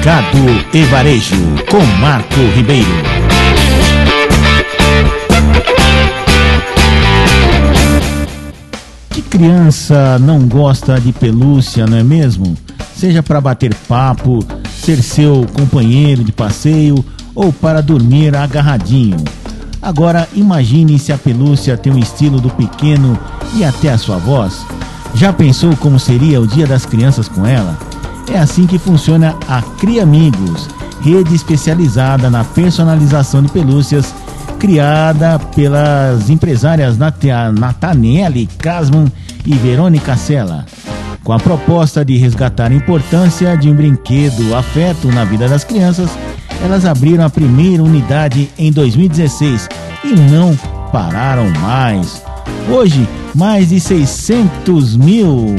[0.00, 0.38] Mercado
[0.72, 1.36] e Varejo,
[1.70, 2.88] com Marco Ribeiro.
[9.10, 12.56] Que criança não gosta de pelúcia, não é mesmo?
[12.96, 17.04] Seja para bater papo, ser seu companheiro de passeio
[17.34, 19.22] ou para dormir agarradinho.
[19.82, 23.18] Agora imagine se a pelúcia tem o estilo do pequeno
[23.54, 24.64] e até a sua voz.
[25.12, 27.89] Já pensou como seria o Dia das Crianças com ela?
[28.32, 30.68] É assim que funciona a Cria Amigos,
[31.02, 34.14] rede especializada na personalização de pelúcias,
[34.58, 39.10] criada pelas empresárias Natanelli Casman
[39.44, 40.64] e Verônica Sela.
[41.24, 46.10] Com a proposta de resgatar a importância de um brinquedo afeto na vida das crianças,
[46.62, 49.68] elas abriram a primeira unidade em 2016
[50.04, 50.56] e não
[50.92, 52.22] pararam mais.
[52.68, 55.56] Hoje, mais de 600 mil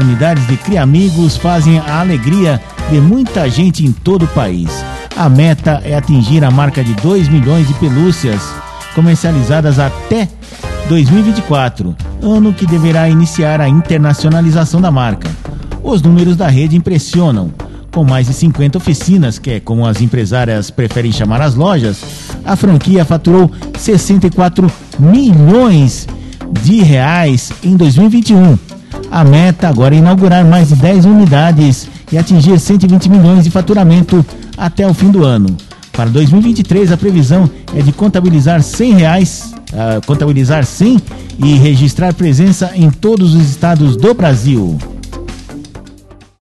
[0.00, 4.68] unidades de Cria Amigos fazem a alegria de muita gente em todo o país.
[5.16, 8.40] A meta é atingir a marca de 2 milhões de pelúcias
[8.94, 10.28] comercializadas até
[10.88, 15.28] 2024, ano que deverá iniciar a internacionalização da marca.
[15.82, 17.50] Os números da rede impressionam.
[17.90, 22.02] Com mais de 50 oficinas, que é como as empresárias preferem chamar as lojas,
[22.44, 26.06] a franquia faturou 64 milhões
[26.62, 28.75] de reais em 2021
[29.16, 34.22] a meta agora é inaugurar mais de 10 unidades e atingir 120 milhões de faturamento
[34.58, 35.56] até o fim do ano.
[35.90, 41.00] Para 2023, a previsão é de contabilizar 100 reais, uh, contabilizar 100
[41.42, 44.76] e registrar presença em todos os estados do Brasil.